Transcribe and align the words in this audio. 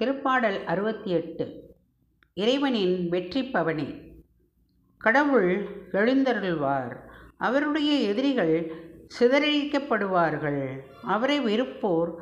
திருப்பாடல் 0.00 0.64
அறுபத்தி 0.64 1.10
எட்டு 1.10 1.74
இறைவனின் 2.34 3.08
வெற்றி 3.08 3.44
பவனி. 3.44 3.94
கடவுள் 4.98 5.66
எழுந்தருள்வார். 5.92 6.96
அவருடைய 7.38 7.92
எதிரிகள் 7.92 8.72
சிதறடிக்கப்படுவார்கள். 9.18 10.78
அவரை 11.02 11.40
வெறுப்போர். 11.40 12.14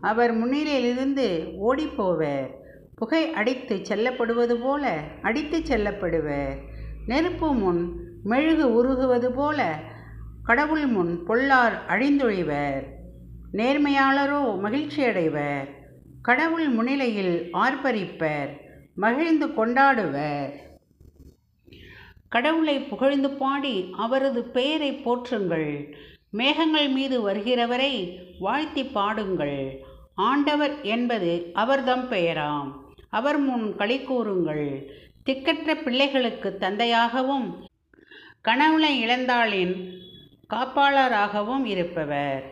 அவர் 0.00 0.34
முன்னிலையிலிருந்து 0.34 1.52
ஓடிப்போவர். 1.66 2.50
புகை 2.94 3.32
அடித்து 3.32 3.76
செல்லப்படுவது 3.76 4.62
போல 4.62 5.02
அடித்து 5.22 5.58
செல்லப்படுவர். 5.58 6.56
நெருப்பு 7.06 7.54
முன் 7.54 8.00
மெழுகு 8.22 8.72
உருகுவது 8.72 9.30
போல 9.34 9.80
கடவுள் 10.42 10.86
முன் 10.86 11.24
பொல்லார் 11.28 11.78
அழிந்தொழிவர். 11.88 12.86
நேர்மையாளரோ 13.52 14.58
மகிழ்ச்சியடைவர். 14.58 15.82
கடவுள் 16.26 16.68
முன்னிலையில் 16.68 17.50
ஆர்ப்பரிப்பர் 17.52 18.56
மகிழ்ந்து 18.94 19.46
கொண்டாடுவர். 19.48 20.52
கடவுளை 22.28 22.80
புகழ்ந்து 22.80 23.30
பாடி 23.30 23.90
அவரது 23.92 24.44
பெயரை 24.44 24.92
போற்றுங்கள். 24.92 25.92
மேகங்கள் 26.30 26.88
மீது 26.88 27.30
வருகிறவரை 27.30 28.18
வாழ்த்தி 28.38 28.84
பாடுங்கள். 28.84 29.84
ஆண்டவர் 30.14 30.82
என்பது 30.82 31.50
அவர்தம் 31.52 32.10
பெயராம். 32.10 32.72
அவர் 33.10 33.38
முன் 33.38 33.76
களி 33.76 34.00
கூறுங்கள். 34.00 34.90
திக்கற்ற 35.26 35.74
பிள்ளைகளுக்கு 35.74 36.56
தந்தையாகவும் 36.60 37.66
கணவனை 38.40 39.06
இழந்தாளின் 39.06 39.98
காப்பாளராகவும் 40.54 41.64
இருப்பவர். 41.64 42.44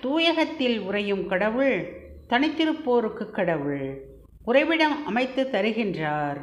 தூயகத்தில் 0.00 0.80
உறையும் 0.80 1.28
கடவுள் 1.28 2.01
தனித்திருப்போருக்கு 2.32 3.30
கடவுள் 3.30 4.04
உறைவிடம் 4.44 5.06
அமைத்து 5.06 5.48
தருகின்றார். 5.52 6.38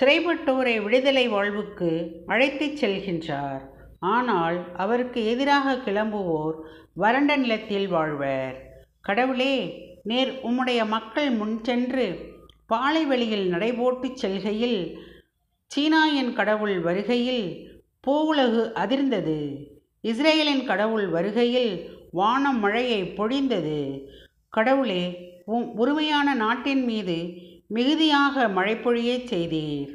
சிறைப்பட்டோரை 0.00 0.82
விடுதலை 0.82 1.28
வாழ்வுக்கு 1.28 1.88
அழைத்துச் 2.26 2.84
செல்கின்றார். 2.84 3.60
ஆனால் 4.00 4.76
அவருக்கு 4.76 5.26
எதிராக 5.26 5.74
கிளம்புவோர் 5.74 6.54
வறண்ட 6.94 7.36
நிலத்தில் 7.36 7.88
வாழ்வர். 7.88 8.56
கடவுளே 9.00 9.54
நேர் 10.02 10.32
உம்முடைய 10.42 10.86
மக்கள் 10.86 11.30
முன் 11.30 11.64
சென்று 11.64 12.06
பாலைவெளியில் 12.66 13.52
நடைபோட்டுச் 13.52 14.20
செல்கையில் 14.22 14.98
சீனாயின் 15.74 16.32
கடவுள் 16.32 16.80
வருகையில் 16.80 17.68
பூவுலகு 18.06 18.62
அதிர்ந்தது. 18.74 19.38
இஸ்ரேலின் 20.00 20.66
கடவுள் 20.66 21.08
வருகையில் 21.08 21.98
வானம் 22.10 22.60
மழையை 22.60 23.02
பொழிந்தது. 23.02 24.06
கடவுளே 24.56 25.04
உம் 25.44 25.76
உரிமையான 25.76 26.34
நாட்டின் 26.34 26.84
மீது 26.84 27.16
மிகுதியாக 27.68 28.48
மழை 28.48 28.74
பொழியச் 28.74 29.28
செய்தீர். 29.30 29.92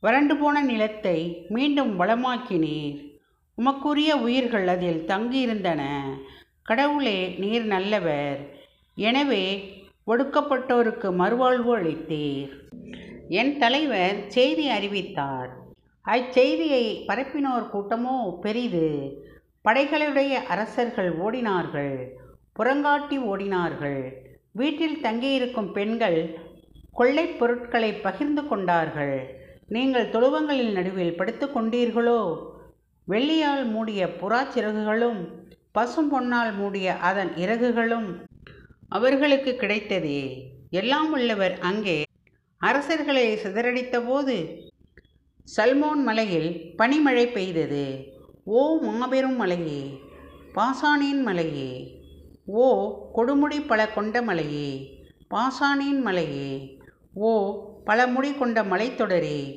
வறண்டு 0.00 0.36
போன 0.36 0.62
நிலத்தை 0.62 1.46
மீண்டும் 1.48 2.00
வளமாக்கினீர். 2.00 3.20
உமக்குரிய 3.58 4.10
உயிர்கள் 4.16 4.66
அதில் 4.68 5.04
தங்கியிருந்தன. 5.06 5.82
கடவுளே 6.62 7.28
நீர் 7.38 7.64
நல்லவர். 7.64 8.40
எனவே 8.96 9.44
ஒடுக்கப்பட்டோருக்கு 10.06 11.10
மறுவாழ்வு 11.22 11.72
அளித்தீர். 11.76 12.52
என் 13.28 13.58
தலைவர் 13.58 14.28
செய்தி 14.28 14.68
அறிவித்தார். 14.68 15.50
அச்செய்தியை 16.04 16.84
பரப்பினோர் 17.08 17.72
கூட்டமோ 17.72 18.38
பெரிது. 18.40 18.88
படைகளுடைய 19.64 20.34
அரசர்கள் 20.46 21.18
ஓடினார்கள். 21.18 22.24
புறங்காட்டி 22.58 23.18
ஓடினார்கள். 23.22 24.00
வீட்டில் 24.52 25.00
தங்கியிருக்கும் 25.00 25.72
பெண்கள் 25.72 26.18
கொள்ளைப் 26.92 27.38
பொருட்களை 27.38 27.92
பகிர்ந்து 27.94 28.46
கொண்டார்கள். 28.46 29.16
நீங்கள் 29.66 30.10
தொழுவங்களின் 30.10 30.72
நடுவில் 30.72 31.16
படுத்து 31.16 31.46
கொண்டீர்களோ? 31.46 32.20
வெள்ளியால் 33.08 33.70
மூடிய 33.70 34.06
புறாச்சிறகுகளும் 34.20 35.20
பசும் 35.72 36.10
பொன்னால் 36.12 36.54
மூடிய 36.56 36.96
அதன் 36.98 37.32
இறகுகளும் 37.36 38.08
அவர்களுக்கு 38.88 39.56
கிடைத்ததே. 39.60 40.20
எல்லாம் 40.70 41.12
உள்ளவர் 41.12 41.58
அங்கே 41.60 41.98
அரசர்களை 42.60 43.36
சிதறடித்தபோது 43.36 44.36
சல்மோன் 45.56 46.02
மலையில் 46.02 46.74
பனிமழை 46.78 47.32
பெய்தது. 47.32 47.84
ஓ 48.44 48.78
மாபெரும் 48.80 49.36
மலையே! 49.36 49.82
பாசானின் 50.54 51.22
மலையே! 51.22 51.70
ஓ 52.46 52.66
கொடுமுடி 53.16 53.66
பல 53.66 53.88
கொண்ட 53.88 54.22
மலையே 54.22 54.98
பாசானின் 55.30 56.00
மலையே 56.00 56.78
ஓ 57.14 57.32
பல 57.84 58.06
முடி 58.06 58.34
கொண்ட 58.34 58.62
மலைத்தொடரே 58.62 59.56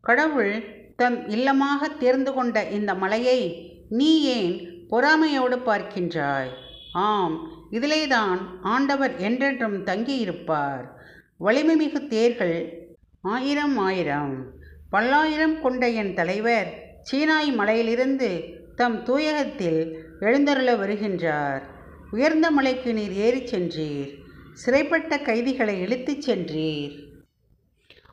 கடவுள் 0.00 0.76
தம் 0.96 1.28
இல்லமாக 1.28 1.96
தேர்ந்து 1.98 2.32
கொண்ட 2.32 2.68
இந்த 2.68 2.94
மலையை 2.94 3.40
நீ 3.88 4.22
ஏன் 4.22 4.76
பொறாமையோடு 4.90 5.56
பார்க்கின்றாய்? 5.66 6.50
ஆம் 6.92 7.50
இதிலேதான் 7.70 8.38
ஆண்டவர் 8.62 9.16
என்றென்றும் 9.16 9.84
தங்கியிருப்பார். 9.84 10.84
வலிமைமிகு 11.40 12.06
தேர்கள் 12.06 12.88
ஆயிரம் 13.20 13.76
ஆயிரம். 13.78 14.52
பல்லாயிரம் 14.90 15.60
கொண்ட 15.60 15.88
என் 15.88 16.14
தலைவர் 16.14 16.98
சீனாய் 17.10 17.54
மலையிலிருந்து 17.54 18.42
தம் 18.76 19.02
தூயகத்தில் 19.02 20.04
எழுந்தருள 20.20 20.74
வருகின்றார். 20.74 21.62
உயர்ந்த 22.10 22.50
மலைக்கு 22.50 22.94
நீர் 22.94 23.12
ஏறிச் 23.12 23.54
சென்றீர். 23.54 24.14
சிறைப்பட்ட 24.66 25.22
கைதிகளை 25.22 25.80
இழுத்துச் 25.80 26.30
சென்றீர். 26.30 26.94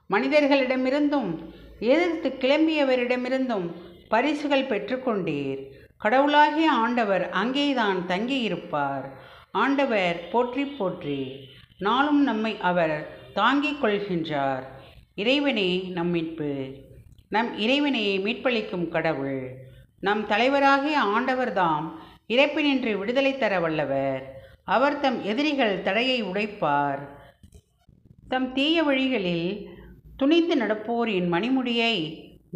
மனிதர்களிடமிருந்தும் 0.10 1.54
எதிர்த்து 1.80 2.30
கிளம்பியவரிடமிருந்தும் 2.30 3.72
பரிசுகள் 4.08 4.68
பெற்றுக்கொண்டீர் 4.68 5.64
கடவுளாகிய 5.98 6.72
ஆண்டவர் 6.72 7.30
அங்கேதான் 7.30 7.98
தங்கியிருப்பார். 8.08 9.10
ஆண்டவர் 9.52 10.28
போற்றி 10.32 10.66
போற்றி 10.66 11.48
நாளும் 11.78 12.24
நம்மை 12.24 12.60
அவர் 12.60 13.18
தாங்கிக் 13.34 13.84
கொள்கின்றார். 13.84 14.64
இறைவனே 15.16 15.78
நம் 15.78 16.10
மீட்பு. 16.10 16.74
நம் 17.30 17.60
இறைவனையை 17.60 18.20
மீட்பளிக்கும் 18.20 18.88
கடவுள். 18.88 19.58
நம் 20.00 20.28
தலைவராகிய 20.28 20.96
ஆண்டவர்தாம் 21.16 21.92
இறப்பினின்று 22.28 22.98
விடுதலை 22.98 23.38
தர 23.38 23.60
வல்லவர். 23.60 24.42
அவர் 24.64 25.00
தம் 25.00 25.24
எதிரிகள் 25.24 25.82
தடையை 25.82 26.24
உடைப்பார். 26.24 27.08
தம் 28.30 28.54
தீய 28.54 28.84
வழிகளில் 28.84 29.70
துணிந்து 30.18 30.56
நடப்போரின் 30.58 31.32
மணிமுடியை 31.32 31.96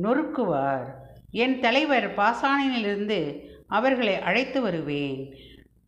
நொறுக்குவார். 0.04 0.86
என் 1.32 1.60
தலைவர் 1.60 2.16
பாசானிலிருந்து 2.16 3.40
அவர்களை 3.68 4.20
அழைத்து 4.20 4.62
வருவேன். 4.62 5.36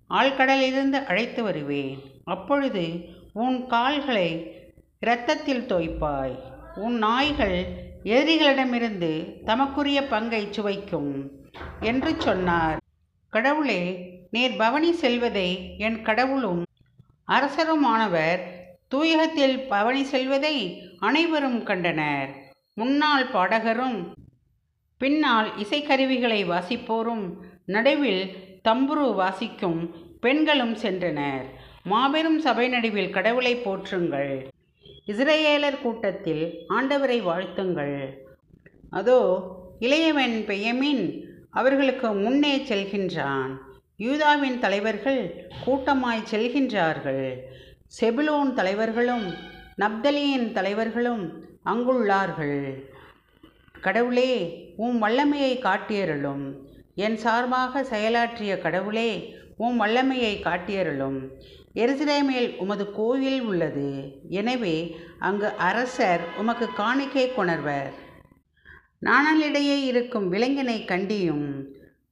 ஆழ்கடலிலிருந்து 0.09 1.05
அழைத்து 1.05 1.43
வருவேன். 1.43 1.99
அப்பொழுது 2.23 2.99
உன் 3.33 3.67
கால்களை 3.67 4.51
இரத்தத்தில் 4.99 5.67
தோய்ப்பாய். 5.67 6.39
உன் 6.75 6.97
நாய்கள் 6.97 7.65
எதிரிகளிடமிருந்து 8.03 9.43
தமக்குரிய 9.43 10.07
பங்கை 10.07 10.47
சுவைக்கும் 10.49 11.31
என்று 11.79 12.15
சொன்னார். 12.17 12.79
கடவுளே 13.35 13.81
நேர் 14.31 14.55
பவனி 14.55 14.91
செல்வதை 14.91 15.49
என் 15.77 16.01
கடவுளும். 16.01 16.63
அரசருமானவர் 17.27 18.41
தூயகத்தில் 18.87 19.55
பவனி 19.67 20.03
செல்வதை 20.03 20.55
அனைவரும் 20.99 21.63
கண்டனர். 21.63 22.29
முன்னாள் 22.73 23.25
பாடகரும் 23.27 23.99
பின்னால் 24.97 25.49
இசைக்கருவிகளை 25.63 26.41
வாசிப்போரும் 26.51 27.23
நடுவில் 27.65 28.23
தம்புரு 28.67 29.07
வாசிக்கும் 29.15 29.81
பெண்களும் 30.19 30.75
சென்றனர். 30.75 31.45
மாபெரும் 31.83 32.39
சபை 32.39 32.67
நடுவில் 32.67 33.09
கடவுளை 33.09 33.55
போற்றுங்கள். 33.55 34.33
இஸ்ரேலர் 35.07 35.81
கூட்டத்தில் 35.81 36.45
ஆண்டவரை 36.69 37.19
வாழ்த்துங்கள். 37.29 37.97
அதோ 38.89 39.19
இளையவன் 39.79 40.45
பெயமின் 40.45 41.05
அவர்களுக்கு 41.51 42.09
முன்னே 42.23 42.53
செல்கின்றான். 42.57 43.51
யூதாவின் 43.97 44.59
தலைவர்கள் 44.59 45.21
கூட்டமாய் 45.65 46.27
செல்கின்றார்கள். 46.31 47.25
செபுலோன் 47.99 48.51
தலைவர்களும் 48.53 49.25
நப்தலியின் 49.77 50.47
தலைவர்களும் 50.51 51.23
அங்குள்ளார்கள். 51.65 52.59
கடவுளே 53.81 54.31
உம் 54.77 54.97
வல்லமையை 55.03 55.53
காட்டியருளும். 55.57 56.43
என் 56.95 57.17
சார்பாக 57.17 57.83
செயலாற்றிய 57.83 58.57
கடவுளே 58.57 59.11
உம் 59.57 59.77
வல்லமையை 59.81 60.33
காட்டியருளும். 60.43 61.19
எருசலேமில் 61.75 62.49
உமது 62.57 62.85
கோயில் 62.91 63.41
உள்ளது. 63.41 63.89
எனவே 64.29 64.77
அங்கு 65.19 65.49
அரசர் 65.69 66.23
உமக்கு 66.37 66.67
காணிக்கை 66.73 67.25
கொணர்வர். 67.33 67.91
நாணலிடையே 69.05 69.83
இருக்கும் 69.83 70.31
விலங்கினை 70.31 70.85
கண்டியும் 70.85 71.45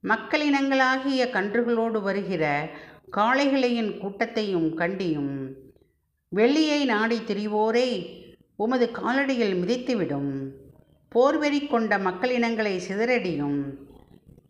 மக்களினங்களாகிய 0.08 1.22
கன்றுகளோடு 1.32 2.02
வருகிற 2.02 2.70
காளைகளையின் 3.18 3.98
கூட்டத்தையும் 3.98 4.78
கண்டியும். 4.78 5.34
வெள்ளியை 6.36 6.86
நாடி 6.86 7.18
திரிவோரை 7.18 7.90
உமது 8.56 8.90
காலடியில் 8.94 9.56
மிதித்துவிடும். 9.62 10.32
போர்வெறி 11.10 11.68
கொண்ட 11.68 11.98
மக்களினங்களை 11.98 12.80
சிதறடியும். 12.88 13.60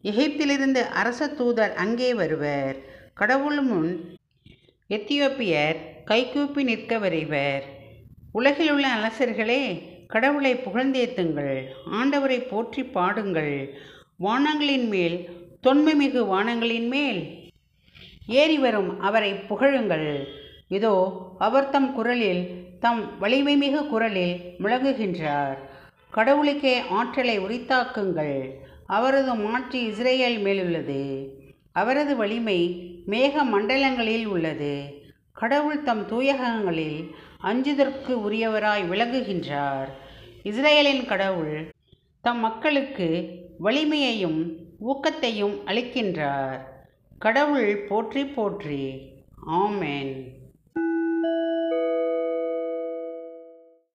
எகிப்திலிருந்து 0.04 0.82
அரச 0.86 1.28
தூதர் 1.28 1.74
அங்கே 1.74 2.14
வருவர். 2.14 2.76
கடவுள் 3.14 3.62
முன் 3.62 4.18
எத்தியோப்பியர் 4.90 5.80
கைகூப்பி 6.06 6.64
நிற்க 6.64 6.98
வருவர் 6.98 7.64
உலகிலுள்ள 8.32 8.88
அரசர்களே 8.96 9.64
கடவுளை 10.14 10.52
புகழ்ந்தேத்துங்கள். 10.56 11.56
ஆண்டவரை 11.98 12.38
போற்றி 12.50 12.84
பாடுங்கள். 12.84 13.56
வானங்களின் 14.26 14.88
மேல் 14.88 15.18
தொன்மைமிகு 15.66 16.22
வானங்களின் 16.34 16.88
மேல். 16.88 17.20
ஏறி 18.42 18.58
வரும் 18.58 18.90
அவரை 19.00 19.32
புகழுங்கள். 19.50 20.10
இதோ 20.68 20.96
அவர் 21.40 21.70
தம் 21.70 21.90
குரலில் 21.94 22.42
தம் 22.80 23.02
வலிமைமிகு 23.22 23.82
குரலில் 23.88 24.36
முழங்குகின்றார். 24.62 25.58
கடவுளுக்கே 26.18 26.76
ஆற்றலை 27.00 27.40
உரித்தாக்குங்கள். 27.40 28.38
அவரது 28.98 29.34
மாற்றி 29.36 29.80
இஸ்ரேல் 29.86 30.40
மேலுள்ளது. 30.46 31.02
அவரது 31.72 32.14
வலிமை 32.16 32.60
மேக 33.14 33.44
மண்டலங்களில் 33.54 34.26
உள்ளது. 34.26 34.74
கடவுள் 35.42 35.84
தம் 35.84 36.06
தூயகங்களில் 36.08 37.00
அஞ்சுதற்கு 37.44 38.14
உரியவராய் 38.30 38.84
விளங்குகின்றார். 38.90 39.88
இஸ்ரேலின் 40.44 41.06
கடவுள் 41.06 41.72
தம் 42.22 42.40
மக்களுக்கு 42.40 43.08
வலிமையையும் 43.60 44.58
ஊக்கத்தையும் 44.80 45.56
அளிக்கின்றார். 45.66 46.60
கடவுள் 47.20 47.78
போற்றி 47.78 48.26
போற்றி. 48.26 49.12
ஆமென். 49.38 50.39